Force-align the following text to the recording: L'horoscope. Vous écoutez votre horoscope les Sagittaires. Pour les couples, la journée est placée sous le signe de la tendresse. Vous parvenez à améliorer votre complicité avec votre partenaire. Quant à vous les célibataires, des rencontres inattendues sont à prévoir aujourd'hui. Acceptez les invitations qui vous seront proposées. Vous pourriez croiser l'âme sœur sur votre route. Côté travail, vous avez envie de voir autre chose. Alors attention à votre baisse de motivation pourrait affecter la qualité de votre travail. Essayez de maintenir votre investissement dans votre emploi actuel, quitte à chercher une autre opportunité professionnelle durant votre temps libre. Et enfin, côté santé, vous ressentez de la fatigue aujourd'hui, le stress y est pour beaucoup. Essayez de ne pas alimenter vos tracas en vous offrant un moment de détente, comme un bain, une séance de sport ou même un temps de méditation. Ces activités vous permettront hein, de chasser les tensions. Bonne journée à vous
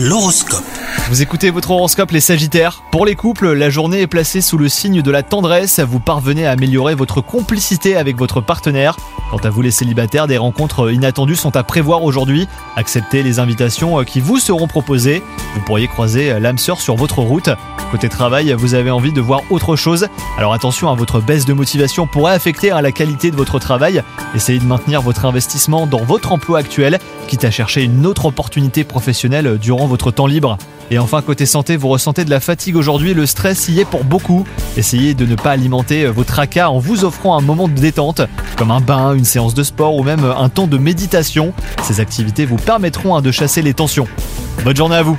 L'horoscope. 0.00 0.62
Vous 1.08 1.22
écoutez 1.22 1.50
votre 1.50 1.72
horoscope 1.72 2.12
les 2.12 2.20
Sagittaires. 2.20 2.84
Pour 2.92 3.04
les 3.04 3.16
couples, 3.16 3.52
la 3.52 3.68
journée 3.68 4.02
est 4.02 4.06
placée 4.06 4.40
sous 4.40 4.56
le 4.56 4.68
signe 4.68 5.02
de 5.02 5.10
la 5.10 5.24
tendresse. 5.24 5.80
Vous 5.80 5.98
parvenez 5.98 6.46
à 6.46 6.52
améliorer 6.52 6.94
votre 6.94 7.20
complicité 7.20 7.96
avec 7.96 8.16
votre 8.16 8.40
partenaire. 8.40 8.96
Quant 9.32 9.38
à 9.38 9.50
vous 9.50 9.60
les 9.60 9.72
célibataires, 9.72 10.28
des 10.28 10.38
rencontres 10.38 10.92
inattendues 10.92 11.34
sont 11.34 11.56
à 11.56 11.64
prévoir 11.64 12.04
aujourd'hui. 12.04 12.46
Acceptez 12.76 13.24
les 13.24 13.40
invitations 13.40 14.04
qui 14.04 14.20
vous 14.20 14.38
seront 14.38 14.68
proposées. 14.68 15.20
Vous 15.58 15.64
pourriez 15.64 15.88
croiser 15.88 16.38
l'âme 16.38 16.56
sœur 16.56 16.80
sur 16.80 16.94
votre 16.94 17.18
route. 17.18 17.50
Côté 17.90 18.08
travail, 18.08 18.54
vous 18.56 18.74
avez 18.74 18.92
envie 18.92 19.12
de 19.12 19.20
voir 19.20 19.42
autre 19.50 19.74
chose. 19.74 20.06
Alors 20.38 20.54
attention 20.54 20.88
à 20.88 20.94
votre 20.94 21.20
baisse 21.20 21.46
de 21.46 21.52
motivation 21.52 22.06
pourrait 22.06 22.32
affecter 22.32 22.68
la 22.68 22.92
qualité 22.92 23.32
de 23.32 23.36
votre 23.36 23.58
travail. 23.58 24.04
Essayez 24.36 24.60
de 24.60 24.64
maintenir 24.64 25.02
votre 25.02 25.24
investissement 25.24 25.88
dans 25.88 26.04
votre 26.04 26.30
emploi 26.30 26.60
actuel, 26.60 27.00
quitte 27.26 27.44
à 27.44 27.50
chercher 27.50 27.82
une 27.82 28.06
autre 28.06 28.26
opportunité 28.26 28.84
professionnelle 28.84 29.58
durant 29.58 29.88
votre 29.88 30.12
temps 30.12 30.28
libre. 30.28 30.58
Et 30.92 31.00
enfin, 31.00 31.22
côté 31.22 31.44
santé, 31.44 31.76
vous 31.76 31.88
ressentez 31.88 32.24
de 32.24 32.30
la 32.30 32.38
fatigue 32.38 32.76
aujourd'hui, 32.76 33.12
le 33.12 33.26
stress 33.26 33.68
y 33.68 33.80
est 33.80 33.84
pour 33.84 34.04
beaucoup. 34.04 34.46
Essayez 34.76 35.14
de 35.14 35.26
ne 35.26 35.34
pas 35.34 35.50
alimenter 35.50 36.06
vos 36.06 36.24
tracas 36.24 36.68
en 36.68 36.78
vous 36.78 37.04
offrant 37.04 37.36
un 37.36 37.42
moment 37.42 37.66
de 37.66 37.74
détente, 37.74 38.22
comme 38.56 38.70
un 38.70 38.80
bain, 38.80 39.12
une 39.12 39.24
séance 39.24 39.54
de 39.54 39.64
sport 39.64 39.96
ou 39.96 40.04
même 40.04 40.24
un 40.24 40.48
temps 40.50 40.68
de 40.68 40.78
méditation. 40.78 41.52
Ces 41.82 41.98
activités 41.98 42.46
vous 42.46 42.58
permettront 42.58 43.16
hein, 43.16 43.22
de 43.22 43.32
chasser 43.32 43.60
les 43.60 43.74
tensions. 43.74 44.06
Bonne 44.64 44.76
journée 44.76 44.96
à 44.96 45.02
vous 45.02 45.18